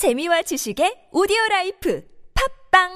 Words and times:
재미와 0.00 0.40
지식의 0.40 1.10
오디오 1.12 1.36
라이프 1.50 2.00
팟빵 2.72 2.88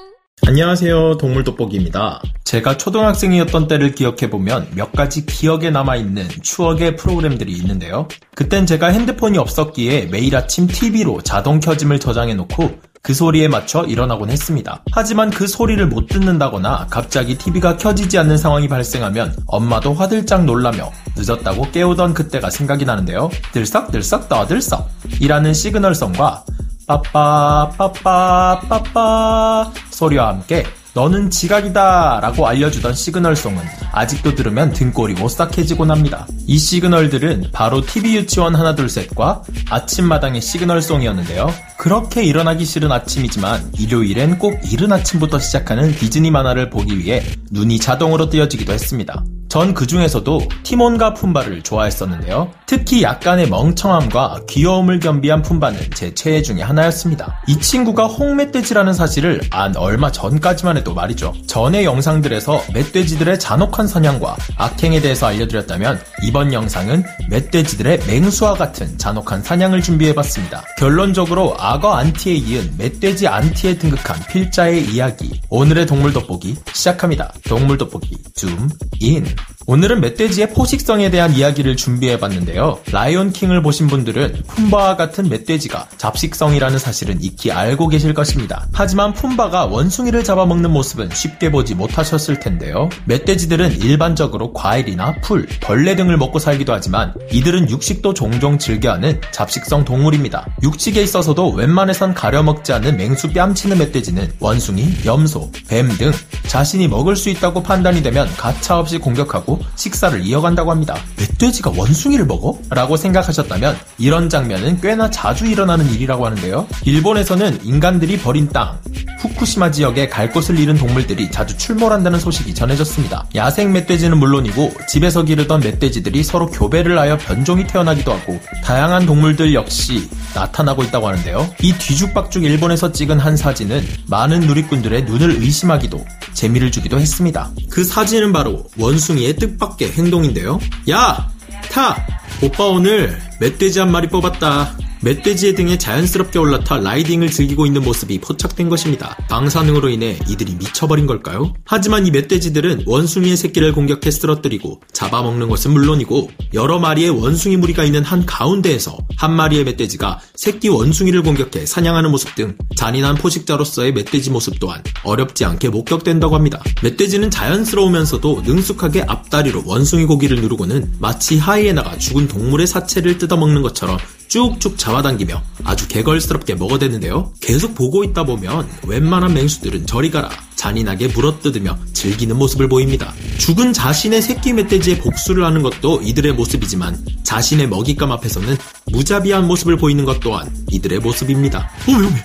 안녕하세요. 0.47 1.17
동물 1.17 1.43
돋보기입니다. 1.43 2.19
제가 2.45 2.77
초등학생이었던 2.77 3.67
때를 3.67 3.91
기억해보면 3.91 4.69
몇 4.73 4.91
가지 4.91 5.23
기억에 5.23 5.69
남아있는 5.69 6.27
추억의 6.41 6.95
프로그램들이 6.95 7.51
있는데요. 7.57 8.07
그땐 8.33 8.65
제가 8.65 8.87
핸드폰이 8.87 9.37
없었기에 9.37 10.07
매일 10.07 10.35
아침 10.35 10.65
TV로 10.65 11.21
자동 11.21 11.59
켜짐을 11.59 11.99
저장해놓고 11.99 12.71
그 13.03 13.13
소리에 13.13 13.49
맞춰 13.49 13.83
일어나곤 13.83 14.31
했습니다. 14.31 14.83
하지만 14.91 15.29
그 15.29 15.45
소리를 15.45 15.85
못 15.85 16.07
듣는다거나 16.07 16.87
갑자기 16.89 17.37
TV가 17.37 17.77
켜지지 17.77 18.17
않는 18.17 18.39
상황이 18.39 18.67
발생하면 18.67 19.35
엄마도 19.45 19.93
화들짝 19.93 20.45
놀라며 20.45 20.91
늦었다고 21.15 21.69
깨우던 21.69 22.15
그때가 22.15 22.49
생각이 22.49 22.83
나는데요. 22.83 23.29
들썩들썩 23.51 24.27
떠들썩 24.27 24.89
이라는 25.21 25.53
시그널성과 25.53 26.45
빠빠 26.87 27.69
빠빠 27.77 28.59
빠빠 28.69 29.71
소리와 29.89 30.29
함께 30.29 30.63
너는 30.93 31.29
지각이다 31.29 32.19
라고 32.21 32.47
알려주던 32.47 32.93
시그널송은 32.93 33.61
아직도 33.91 34.33
들으면 34.33 34.71
등골이 34.71 35.21
오싹해지곤 35.21 35.91
합니다. 35.91 36.25
이 36.47 36.57
시그널들은 36.57 37.49
바로 37.51 37.81
TV 37.81 38.15
유치원 38.15 38.55
하나 38.55 38.75
둘 38.75 38.87
셋과 38.87 39.43
아침마당의 39.69 40.41
시그널송이었는데요. 40.41 41.53
그렇게 41.77 42.23
일어나기 42.23 42.63
싫은 42.63 42.91
아침이지만 42.93 43.71
일요일엔 43.77 44.39
꼭 44.39 44.57
이른 44.71 44.93
아침부터 44.93 45.39
시작하는 45.39 45.91
디즈니 45.91 46.31
만화를 46.31 46.69
보기 46.69 46.97
위해 46.97 47.21
눈이 47.51 47.79
자동으로 47.79 48.29
뜨여지기도 48.29 48.71
했습니다. 48.71 49.21
전 49.55 49.75
그 49.75 49.87
중에서도 49.87 50.41
티몬과 50.63 51.13
푼바를 51.13 51.61
좋아했었는데요. 51.61 52.51
특히 52.65 53.03
약간의 53.03 53.49
멍청함과 53.49 54.41
귀여움을 54.49 54.99
겸비한 54.99 55.41
푼바는 55.41 55.79
제 55.93 56.13
최애 56.13 56.41
중에 56.41 56.61
하나였습니다. 56.61 57.41
이 57.47 57.59
친구가 57.59 58.07
홍멧돼지라는 58.07 58.93
사실을 58.93 59.41
안 59.51 59.75
얼마 59.77 60.11
전까지만 60.11 60.77
해도 60.77 60.93
말이죠. 60.93 61.33
전의 61.47 61.85
영상들에서 61.85 62.63
멧돼지들의 62.73 63.39
잔혹한 63.39 63.87
사냥과 63.87 64.35
악행에 64.57 65.01
대해서 65.01 65.27
알려드렸다면 65.27 65.99
이번 66.23 66.51
영상은 66.51 67.03
멧돼지들의 67.29 67.99
맹수와 68.07 68.55
같은 68.55 68.97
잔혹한 68.97 69.43
사냥을 69.43 69.81
준비해봤습니다. 69.81 70.63
결론적으로 70.77 71.55
악어 71.59 71.93
안티에 71.93 72.33
이은 72.33 72.75
멧돼지 72.77 73.27
안티에 73.27 73.77
등극한 73.77 74.17
필자의 74.29 74.85
이야기 74.85 75.41
오늘의 75.49 75.85
동물 75.85 76.13
돋보기 76.13 76.55
시작합니다. 76.73 77.33
동물 77.47 77.77
돋보기 77.77 78.17
줌 78.33 78.69
인. 78.99 79.25
오늘은 79.67 79.99
멧돼지의 80.01 80.51
포식성에 80.51 81.09
대한 81.09 81.33
이야기를 81.33 81.75
준비해봤는데요. 81.75 82.81
라이온킹을 82.91 83.63
보신 83.63 83.87
분들은 83.87 84.43
푼바와 84.45 84.95
같은 84.95 85.27
멧돼지가 85.27 85.87
잡식성이라는 85.97 86.77
사실은 86.77 87.17
익히 87.19 87.51
알고 87.51 87.87
계실 87.87 88.13
것입니다. 88.13 88.67
하지만 88.73 89.13
푼바가 89.13 89.65
원숭이를 89.65 90.23
잡아먹는 90.23 90.69
모습은 90.69 91.09
쉽게 91.11 91.49
보지 91.49 91.73
못하셨을 91.73 92.39
텐데요. 92.39 92.89
멧돼지들은 93.05 93.81
일반적으로 93.81 94.53
과일이나 94.53 95.15
풀, 95.21 95.47
벌레 95.61 95.95
등을 95.95 96.17
먹고 96.17 96.37
살기도 96.37 96.71
하지만 96.71 97.15
이들은 97.31 97.67
육식도 97.71 98.13
종종 98.13 98.59
즐겨하는 98.59 99.19
잡식성 99.31 99.83
동물입니다. 99.83 100.45
육식에 100.61 101.01
있어서도 101.01 101.49
웬만해선 101.53 102.13
가려먹지 102.13 102.71
않는 102.71 102.97
맹수 102.97 103.33
뺨치는 103.33 103.79
멧돼지는 103.79 104.31
원숭이, 104.39 104.93
염소, 105.05 105.51
뱀 105.67 105.89
등 105.97 106.11
자신이 106.47 106.87
먹을 106.87 107.15
수 107.15 107.29
있다고 107.29 107.63
판단이 107.63 108.03
되면 108.03 108.27
가차없이 108.35 108.97
공격하고 108.99 109.54
식사를 109.75 110.25
이어간다고 110.25 110.71
합니다. 110.71 110.95
멧돼지가 111.17 111.71
원숭이를 111.75 112.25
먹어? 112.25 112.57
라고 112.69 112.97
생각하셨다면 112.97 113.77
이런 113.97 114.29
장면은 114.29 114.79
꽤나 114.81 115.09
자주 115.09 115.45
일어나는 115.45 115.91
일이라고 115.91 116.25
하는데요. 116.25 116.67
일본에서는 116.85 117.59
인간들이 117.63 118.17
버린 118.19 118.49
땅, 118.49 118.79
후쿠시마 119.19 119.71
지역에 119.71 120.07
갈 120.07 120.31
곳을 120.31 120.59
잃은 120.59 120.77
동물들이 120.77 121.31
자주 121.31 121.57
출몰한다는 121.57 122.19
소식이 122.19 122.53
전해졌습니다. 122.53 123.25
야생 123.35 123.71
멧돼지는 123.71 124.17
물론이고 124.17 124.73
집에서 124.87 125.23
기르던 125.23 125.61
멧돼지들이 125.61 126.23
서로 126.23 126.47
교배를 126.47 126.97
하여 126.97 127.17
변종이 127.17 127.65
태어나기도 127.67 128.13
하고 128.13 128.39
다양한 128.63 129.05
동물들 129.05 129.53
역시 129.53 130.07
나타나고 130.33 130.83
있다고 130.83 131.07
하는데요. 131.07 131.49
이 131.61 131.73
뒤죽박죽 131.73 132.43
일본에서 132.43 132.91
찍은 132.91 133.19
한 133.19 133.37
사진은 133.37 133.85
많은 134.07 134.41
누리꾼들의 134.41 135.05
눈을 135.05 135.41
의심하기도 135.41 136.05
재미를 136.33 136.71
주기도 136.71 136.99
했습니다. 136.99 137.49
그 137.69 137.83
사진은 137.83 138.33
바로 138.33 138.65
원숭이의 138.77 139.37
뜻 139.37 139.44
밖의 139.57 139.91
행동인데요. 139.93 140.59
야! 140.89 141.29
타! 141.71 141.95
오빠 142.41 142.65
오늘 142.65 143.17
멧돼지 143.39 143.79
한 143.79 143.91
마리 143.91 144.07
뽑았다. 144.07 144.77
멧돼지의 145.05 145.53
등에 145.53 145.77
자연스럽게 145.77 146.39
올라타 146.39 146.77
라이딩을 146.77 147.29
즐기고 147.29 147.67
있는 147.67 147.83
모습이 147.83 148.19
포착된 148.21 148.69
것입니다. 148.69 149.15
방사능으로 149.29 149.89
인해 149.89 150.17
이들이 150.27 150.55
미쳐버린 150.55 151.05
걸까요? 151.05 151.53
하지만 151.63 152.07
이 152.07 152.11
멧돼지들은 152.11 152.85
원숭이의 152.87 153.37
새끼를 153.37 153.71
공격해 153.73 154.09
쓰러뜨리고 154.09 154.81
잡아먹는 154.93 155.47
것은 155.47 155.73
물론이고 155.73 156.31
여러 156.55 156.79
마리의 156.79 157.11
원숭이 157.11 157.55
무리가 157.55 157.83
있는 157.83 158.03
한 158.03 158.25
가운데에서 158.25 158.97
한 159.15 159.31
마리의 159.35 159.65
멧돼지가 159.65 160.21
새끼 160.33 160.69
원숭이를 160.69 161.21
공격해 161.21 161.67
사냥하는 161.67 162.09
모습 162.09 162.33
등 162.33 162.57
잔인한 162.75 163.13
포식자로서의 163.13 163.93
멧돼지 163.93 164.31
모습 164.31 164.59
또한 164.59 164.81
어렵지 165.03 165.45
않게 165.45 165.69
목격된다고 165.69 166.33
합니다. 166.33 166.63
멧돼지는 166.81 167.29
자연스러우면서도 167.29 168.41
능숙하게 168.43 169.03
앞다리로 169.07 169.65
원숭이 169.67 170.05
고기를 170.05 170.41
누르고는 170.41 170.95
마치 170.97 171.37
하이에나가 171.37 171.95
죽은 171.99 172.27
동물의 172.27 172.65
사체를 172.65 173.19
뜯어먹는 173.19 173.61
것처럼 173.61 173.99
쭉쭉 174.27 174.77
잡아당기며 174.77 175.41
아주 175.63 175.87
개걸스럽게 175.87 176.55
먹어대는데요. 176.55 177.33
계속 177.41 177.75
보고 177.75 178.03
있다 178.03 178.23
보면 178.23 178.67
웬만한 178.87 179.33
맹수들은 179.33 179.85
저리 179.85 180.11
가라 180.11 180.29
잔인하게 180.55 181.09
물어뜯으며 181.09 181.77
즐기는 181.93 182.35
모습을 182.35 182.67
보입니다. 182.67 183.13
죽은 183.37 183.73
자신의 183.73 184.21
새끼 184.21 184.53
멧돼지의 184.53 184.99
복수를 184.99 185.43
하는 185.43 185.61
것도 185.61 186.01
이들의 186.01 186.33
모습이지만 186.33 186.97
자신의 187.23 187.67
먹잇감 187.67 188.11
앞에서는 188.11 188.57
무자비한 188.91 189.47
모습을 189.47 189.77
보이는 189.77 190.05
것 190.05 190.19
또한 190.19 190.49
이들의 190.71 190.99
모습입니다. 190.99 191.69
어메 191.87 192.07
어메 192.07 192.23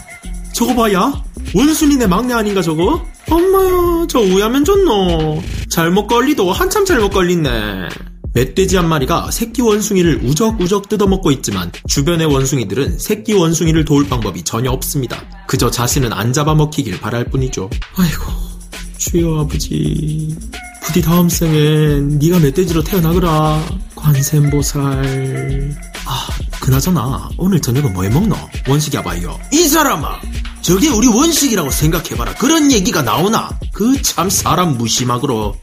저거 0.53 0.75
봐야 0.75 1.13
원순이네 1.55 2.07
막내 2.07 2.35
아닌가 2.35 2.63
저거? 2.63 3.05
엄마야 3.31 4.07
저 4.09 4.19
우야면 4.21 4.65
좋노 4.65 5.43
잘못 5.71 6.07
걸리도 6.07 6.53
한참 6.53 6.85
잘못 6.85 7.11
걸리네 7.11 7.89
멧돼지 8.33 8.77
한 8.77 8.89
마리가 8.89 9.31
새끼 9.33 9.61
원숭이를 9.63 10.21
우적우적 10.25 10.89
뜯어먹고 10.89 11.31
있지만 11.33 11.71
주변의 11.89 12.27
원숭이들은 12.29 12.99
새끼 12.99 13.35
원숭이를 13.35 13.85
도울 13.85 14.09
방법이 14.09 14.43
전혀 14.45 14.71
없습니다. 14.71 15.21
그저 15.47 15.71
자신은 15.71 16.13
안 16.13 16.33
잡아먹히길 16.33 17.01
바랄 17.01 17.25
뿐이죠. 17.25 17.69
아이고 17.97 18.25
주여 18.99 19.41
아버지 19.41 20.37
부디 20.83 21.03
다음 21.03 21.29
생엔 21.29 22.19
네가 22.21 22.39
멧돼지로 22.39 22.85
태어나거라 22.85 23.65
관세음보살 23.97 25.77
아 26.07 26.29
그나저나 26.61 27.31
오늘 27.37 27.61
저녁은 27.61 27.93
뭐 27.93 28.05
해먹노? 28.05 28.35
원식이 28.69 28.97
아바이요 28.99 29.39
이 29.53 29.67
사람아 29.67 30.21
저게 30.63 30.89
우리 30.89 31.07
원식이라고 31.09 31.71
생각해봐라 31.71 32.35
그런 32.35 32.71
얘기가 32.71 33.03
나오나? 33.03 33.59
그 33.73 34.01
참 34.03 34.29
사람 34.31 34.77
무심하고로 34.79 35.57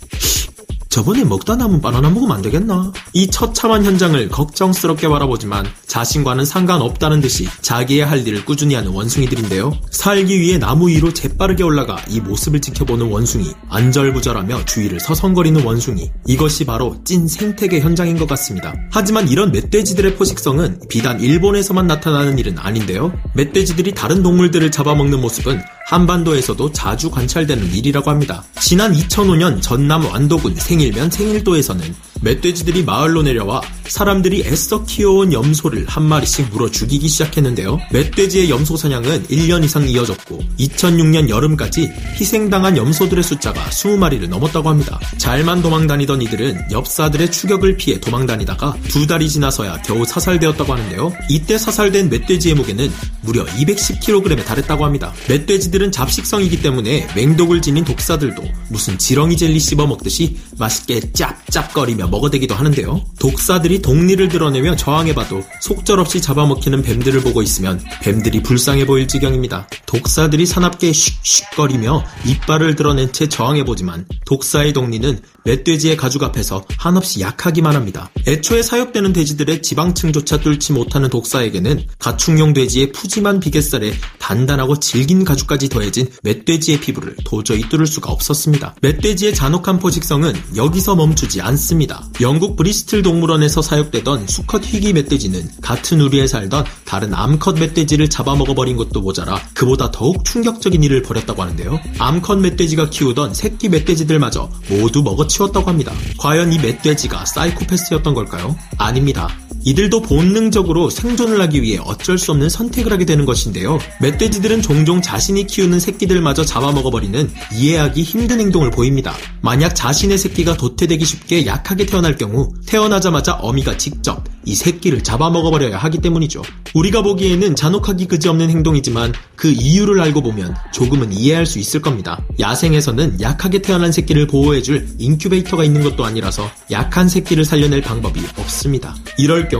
저번에 0.97 1.23
먹다 1.25 1.55
남은 1.55 1.79
바나나 1.79 2.09
먹으면 2.09 2.37
안 2.37 2.41
되겠나? 2.41 2.91
이 3.13 3.27
처참한 3.27 3.85
현장을 3.85 4.29
걱정스럽게 4.29 5.07
바라보지만 5.07 5.63
자신과는 5.85 6.43
상관없다는 6.43 7.21
듯이 7.21 7.47
자기의 7.61 8.03
할 8.03 8.27
일을 8.27 8.43
꾸준히 8.45 8.73
하는 8.73 8.89
원숭이들인데요. 8.89 9.73
살기 9.91 10.39
위해 10.39 10.57
나무 10.57 10.89
위로 10.89 11.13
재빠르게 11.13 11.61
올라가 11.61 11.97
이 12.09 12.19
모습을 12.19 12.61
지켜보는 12.61 13.11
원숭이. 13.11 13.51
안절부절하며 13.69 14.65
주위를 14.65 14.99
서성거리는 14.99 15.63
원숭이. 15.63 16.09
이것이 16.25 16.65
바로 16.65 16.95
찐 17.05 17.27
생태계 17.27 17.79
현장인 17.79 18.17
것 18.17 18.27
같습니다. 18.29 18.73
하지만 18.91 19.27
이런 19.27 19.51
멧돼지들의 19.51 20.15
포식성은 20.15 20.79
비단 20.89 21.21
일본에서만 21.21 21.85
나타나는 21.85 22.39
일은 22.39 22.57
아닌데요. 22.57 23.13
멧돼지들이 23.35 23.93
다른 23.93 24.23
동물들을 24.23 24.71
잡아먹는 24.71 25.21
모습은 25.21 25.61
한반도에서도 25.87 26.73
자주 26.73 27.09
관찰되는 27.09 27.73
일이라고 27.73 28.09
합니다. 28.09 28.43
지난 28.59 28.91
2005년 28.93 29.61
전남 29.61 30.05
완도군 30.05 30.55
생일면 30.55 31.09
생일도에서는 31.09 31.95
멧돼지들이 32.21 32.83
마을로 32.83 33.21
내려와 33.23 33.61
사람들이 33.87 34.43
애써 34.45 34.83
키워온 34.83 35.33
염소를 35.33 35.85
한 35.87 36.03
마리씩 36.03 36.49
물어 36.51 36.69
죽이기 36.69 37.07
시작했는데요. 37.07 37.79
멧돼지의 37.91 38.49
염소 38.49 38.75
사냥은 38.75 39.27
1년 39.27 39.63
이상 39.63 39.87
이어졌고 39.87 40.39
2006년 40.59 41.29
여름까지 41.29 41.91
희생당한 42.19 42.77
염소들의 42.77 43.23
숫자가 43.23 43.63
20마리를 43.69 44.27
넘었다고 44.27 44.69
합니다. 44.69 44.99
잘만 45.17 45.61
도망다니던 45.61 46.21
이들은 46.23 46.71
엽사들의 46.71 47.31
추격을 47.31 47.77
피해 47.77 47.99
도망다니다가 47.99 48.75
두 48.89 49.07
달이 49.07 49.29
지나서야 49.29 49.81
겨우 49.83 50.05
사살되었다고 50.05 50.73
하는데요. 50.73 51.13
이때 51.29 51.57
사살된 51.57 52.09
멧돼지의 52.09 52.55
무게는 52.55 52.91
무려 53.21 53.45
210kg에 53.45 54.45
달했다고 54.45 54.85
합니다. 54.85 55.13
멧돼지들은 55.29 55.91
잡식성이기 55.91 56.61
때문에 56.61 57.07
맹독을 57.15 57.61
지닌 57.61 57.83
독사들도 57.83 58.43
무슨 58.69 58.97
지렁이 58.97 59.37
젤리 59.37 59.59
씹어 59.59 59.87
먹듯이 59.87 60.37
맛있게 60.57 61.11
짭짭거리며 61.13 62.07
먹어대기도 62.07 62.55
하는데요. 62.55 63.03
독사들이 63.19 63.81
독리를 63.81 64.27
드러내며 64.29 64.75
저항해봐도 64.75 65.43
속절없이 65.61 66.21
잡아먹히는 66.21 66.81
뱀들을 66.81 67.21
보고 67.21 67.41
있으면 67.41 67.81
뱀들이 68.01 68.43
불쌍해 68.43 68.85
보일 68.85 69.07
지경입니다. 69.07 69.67
독사들이 69.85 70.45
사납게 70.45 70.91
슉슉거리며 70.91 72.03
이빨을 72.25 72.75
드러낸 72.75 73.11
채 73.11 73.27
저항해보지만 73.27 74.05
독사의 74.25 74.73
독리는 74.73 75.19
멧돼지의 75.45 75.95
가죽 75.95 76.23
앞에서 76.23 76.65
한없이 76.77 77.21
약하기만 77.21 77.75
합니다. 77.75 78.09
애초에 78.27 78.61
사육되는 78.61 79.13
돼지들의 79.13 79.61
지방층조차 79.61 80.41
뚫지 80.41 80.73
못하는 80.73 81.09
독사에게는 81.09 81.85
가축용 81.99 82.53
돼지의 82.53 82.91
푸짐한 82.91 83.39
비계살에 83.39 83.93
단단하고 84.27 84.77
질긴 84.77 85.23
가죽까지 85.23 85.69
더해진 85.69 86.09
멧돼지의 86.21 86.81
피부를 86.81 87.15
도저히 87.23 87.61
뚫을 87.69 87.87
수가 87.87 88.11
없었습니다. 88.11 88.75
멧돼지의 88.81 89.33
잔혹한 89.33 89.79
포식성은 89.79 90.33
여기서 90.57 90.97
멈추지 90.97 91.39
않습니다. 91.39 92.03
영국 92.19 92.57
브리스틀 92.57 93.03
동물원에서 93.03 93.61
사육되던 93.61 94.27
수컷 94.27 94.65
희귀 94.65 94.91
멧돼지는 94.91 95.47
같은 95.61 96.01
우리에 96.01 96.27
살던 96.27 96.65
다른 96.83 97.13
암컷 97.13 97.57
멧돼지를 97.57 98.09
잡아먹어버린 98.09 98.75
것도 98.75 98.99
모자라 98.99 99.39
그보다 99.53 99.91
더욱 99.91 100.25
충격적인 100.25 100.83
일을 100.83 101.03
벌였다고 101.03 101.41
하는데요. 101.41 101.79
암컷 101.97 102.39
멧돼지가 102.39 102.89
키우던 102.89 103.33
새끼 103.33 103.69
멧돼지들마저 103.69 104.49
모두 104.69 105.03
먹어치웠다고 105.03 105.69
합니다. 105.69 105.93
과연 106.17 106.51
이 106.51 106.59
멧돼지가 106.59 107.23
사이코패스였던 107.23 108.13
걸까요? 108.13 108.57
아닙니다. 108.77 109.29
이들도 109.67 110.01
본능적으로 110.01 110.89
생존을 110.89 111.41
하기 111.41 111.61
위해 111.61 111.77
어쩔 111.83 112.17
수 112.17 112.31
없는 112.31 112.47
선택을 112.47 112.93
하게 112.93 113.03
되는 113.03 113.25
것인데요. 113.25 113.79
멧돼지들은 113.99 114.61
종종 114.61 115.01
자신이 115.01 115.45
키우는 115.45 115.81
새끼들마저 115.81 116.45
잡아먹어버리는 116.45 117.29
이해하기 117.53 118.01
힘든 118.01 118.39
행동을 118.39 118.71
보입니다. 118.71 119.13
만약 119.41 119.75
자신의 119.75 120.19
새끼가 120.19 120.55
도태되기 120.55 121.03
쉽게 121.03 121.45
약하게 121.45 121.85
태어날 121.85 122.15
경우 122.15 122.53
태어나자마자 122.65 123.33
어미가 123.33 123.75
직접 123.75 124.23
이 124.45 124.55
새끼를 124.55 125.03
잡아먹어버려야 125.03 125.77
하기 125.77 125.97
때문이죠. 125.97 126.43
우리가 126.73 127.01
보기에는 127.01 127.53
잔혹하기 127.57 128.05
그지없는 128.05 128.49
행동이지만 128.49 129.11
그 129.35 129.49
이유를 129.49 129.99
알고 129.99 130.21
보면 130.21 130.55
조금은 130.71 131.11
이해할 131.11 131.45
수 131.45 131.59
있을 131.59 131.81
겁니다. 131.81 132.21
야생에서는 132.39 133.19
약하게 133.19 133.61
태어난 133.61 133.91
새끼를 133.91 134.27
보호해줄 134.27 134.87
인큐베이터가 134.97 135.65
있는 135.65 135.83
것도 135.83 136.05
아니라서 136.05 136.49
약한 136.71 137.09
새끼를 137.09 137.43
살려낼 137.43 137.81
방법이 137.81 138.21
없습니다. 138.37 138.95
이럴 139.17 139.49
경우 139.49 139.56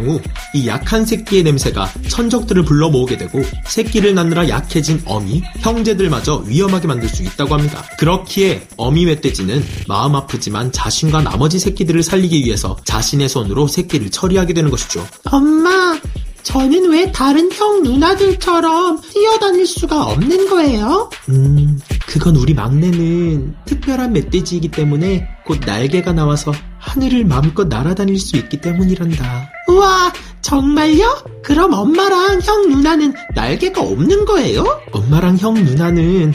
이 0.54 0.68
약한 0.68 1.06
새끼의 1.06 1.44
냄새가 1.44 1.90
천적들을 2.08 2.66
불러 2.66 2.90
모으게 2.90 3.18
되고 3.18 3.42
새끼를 3.66 4.16
낳느라 4.16 4.50
약해진 4.50 5.02
어미, 5.06 5.44
형제들마저 5.60 6.44
위험하게 6.46 6.88
만들 6.88 7.10
수 7.10 7.24
있다고 7.24 7.54
합니다. 7.54 7.84
그렇기에 7.98 8.68
어미 8.78 9.06
멧돼지는 9.06 9.64
마음 9.88 10.16
아프지만 10.16 10.72
자신과 10.72 11.22
나머지 11.22 11.60
새끼들을 11.60 12.04
살리기 12.04 12.44
위해서 12.46 12.78
자신의 12.86 13.30
손으로 13.30 13.68
새끼를 13.68 14.10
처리하게 14.12 14.54
되는 14.54 14.70
것이죠. 14.70 15.06
엄마, 15.32 15.98
저는 16.44 16.92
왜 16.92 17.12
다른 17.12 17.52
형 17.52 17.84
누나들처럼 17.84 19.02
뛰어다닐 19.02 19.66
수가 19.66 20.06
없는 20.06 20.50
거예요? 20.50 21.10
음, 21.28 21.80
그건 22.08 22.38
우리 22.38 22.54
막내는 22.54 23.54
특별한 23.66 24.14
멧돼지이기 24.14 24.70
때문에 24.70 25.28
곧 25.46 25.60
날개가 25.66 26.14
나와서 26.14 26.54
하늘을 26.88 27.26
마음껏 27.26 27.68
날아다닐 27.68 28.18
수 28.18 28.38
있기 28.38 28.62
때문이란다. 28.62 29.52
우와, 29.68 30.14
정말요? 30.42 31.42
그럼 31.44 31.74
엄마랑 31.74 32.40
형 32.42 32.70
누나는 32.70 33.14
날개가 33.36 33.82
없는 33.82 34.26
거예요? 34.26 34.64
엄마랑 34.94 35.38
형 35.38 35.54
누나는 35.54 36.34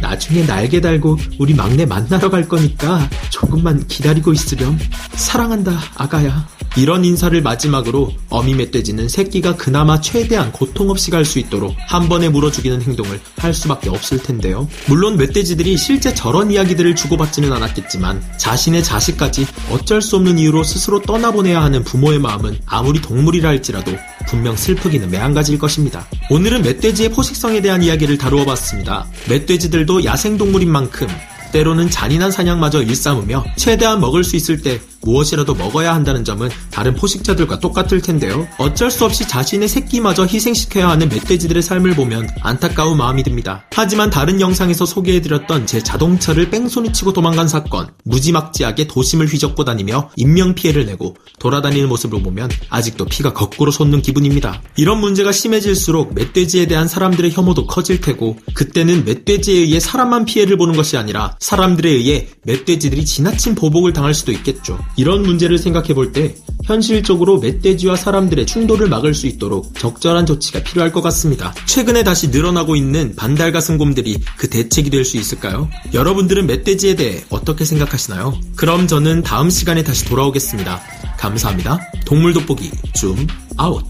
나중에 0.00 0.44
날개 0.46 0.80
달고 0.80 1.18
우리 1.38 1.54
막내 1.54 1.84
만나러 1.86 2.30
갈 2.30 2.48
거니까 2.48 3.08
조금만 3.30 3.86
기다리고 3.86 4.32
있으렴. 4.32 4.78
사랑한다, 5.14 5.78
아가야. 5.96 6.46
이런 6.76 7.04
인사를 7.04 7.38
마지막으로 7.42 8.12
어미 8.30 8.54
멧돼지는 8.54 9.08
새끼가 9.08 9.56
그나마 9.56 10.00
최대한 10.00 10.52
고통 10.52 10.88
없이 10.88 11.10
갈 11.10 11.22
수 11.22 11.38
있도록 11.38 11.76
한 11.86 12.08
번에 12.08 12.28
물어 12.30 12.50
죽이는 12.50 12.82
행동을 12.82 13.20
할 13.36 13.54
수밖에 13.54 13.90
없을 13.90 14.18
텐데요. 14.18 14.66
물론 14.86 15.16
멧돼지들이 15.16 15.76
실제 15.76 16.14
저런 16.14 16.50
이야기들을 16.50 16.96
주고받지는 16.96 17.52
않았겠지만 17.52 18.22
자신의 18.38 18.82
자식까지 18.82 19.46
어쩔 19.70 20.02
수 20.02 20.16
없는 20.16 20.38
이유로 20.38 20.64
스스로 20.64 21.00
떠나보내야 21.02 21.62
하는 21.62 21.84
부모의 21.84 22.18
마음은 22.18 22.58
아무리 22.66 23.00
동물이라 23.00 23.50
할지라도 23.50 23.92
분명 24.26 24.56
슬프기는 24.56 25.10
매한가지일 25.10 25.58
것입니다. 25.58 26.06
오늘은 26.30 26.62
멧돼지의 26.62 27.10
포식성에 27.10 27.60
대한 27.60 27.82
이야기를 27.82 28.18
다루어 28.18 28.44
봤습니다. 28.44 29.06
멧돼지 29.28 29.70
들도 29.82 30.04
야생동물인 30.04 30.70
만큼 30.70 31.08
때로는 31.52 31.90
잔인한 31.90 32.30
사냥마저 32.30 32.82
일삼으며 32.82 33.44
최대한 33.56 34.00
먹을 34.00 34.22
수 34.24 34.36
있을 34.36 34.62
때 34.62 34.80
무엇이라도 35.02 35.54
먹어야 35.54 35.94
한다는 35.94 36.24
점은 36.24 36.48
다른 36.70 36.94
포식자들과 36.94 37.60
똑같을 37.60 38.00
텐데요. 38.00 38.46
어쩔 38.58 38.90
수 38.90 39.04
없이 39.04 39.26
자신의 39.26 39.68
새끼마저 39.68 40.24
희생시켜야 40.26 40.88
하는 40.88 41.08
멧돼지들의 41.08 41.62
삶을 41.62 41.94
보면 41.94 42.28
안타까운 42.40 42.96
마음이 42.96 43.22
듭니다. 43.22 43.64
하지만 43.72 44.10
다른 44.10 44.40
영상에서 44.40 44.86
소개해드렸던 44.86 45.66
제 45.66 45.82
자동차를 45.82 46.50
뺑소니 46.50 46.92
치고 46.92 47.12
도망간 47.12 47.48
사건, 47.48 47.88
무지막지하게 48.04 48.86
도심을 48.86 49.26
휘젓고 49.26 49.64
다니며 49.64 50.10
인명피해를 50.16 50.86
내고 50.86 51.16
돌아다니는 51.38 51.88
모습을 51.88 52.22
보면 52.22 52.50
아직도 52.70 53.06
피가 53.06 53.32
거꾸로 53.32 53.70
솟는 53.70 54.02
기분입니다. 54.02 54.62
이런 54.76 55.00
문제가 55.00 55.32
심해질수록 55.32 56.14
멧돼지에 56.14 56.66
대한 56.66 56.88
사람들의 56.88 57.32
혐오도 57.32 57.66
커질 57.66 58.00
테고 58.00 58.36
그때는 58.54 59.04
멧돼지에 59.04 59.54
의해 59.54 59.80
사람만 59.80 60.24
피해를 60.24 60.56
보는 60.56 60.74
것이 60.74 60.96
아니라 60.96 61.36
사람들에 61.40 61.90
의해 61.90 62.28
멧돼지들이 62.44 63.04
지나친 63.04 63.54
보복을 63.54 63.92
당할 63.92 64.14
수도 64.14 64.32
있겠죠. 64.32 64.78
이런 64.96 65.22
문제를 65.22 65.58
생각해 65.58 65.94
볼 65.94 66.12
때 66.12 66.34
현실적으로 66.64 67.38
멧돼지와 67.40 67.96
사람들의 67.96 68.46
충돌을 68.46 68.88
막을 68.88 69.14
수 69.14 69.26
있도록 69.26 69.74
적절한 69.78 70.26
조치가 70.26 70.62
필요할 70.62 70.92
것 70.92 71.00
같습니다. 71.02 71.52
최근에 71.66 72.04
다시 72.04 72.28
늘어나고 72.28 72.76
있는 72.76 73.16
반달가슴곰들이 73.16 74.18
그 74.36 74.48
대책이 74.48 74.90
될 74.90 75.04
수 75.04 75.16
있을까요? 75.16 75.68
여러분들은 75.92 76.46
멧돼지에 76.46 76.94
대해 76.94 77.24
어떻게 77.30 77.64
생각하시나요? 77.64 78.38
그럼 78.54 78.86
저는 78.86 79.22
다음 79.22 79.50
시간에 79.50 79.82
다시 79.82 80.04
돌아오겠습니다. 80.04 80.80
감사합니다. 81.18 81.80
동물 82.06 82.32
돋보기 82.32 82.70
줌 82.94 83.26
아웃. 83.56 83.84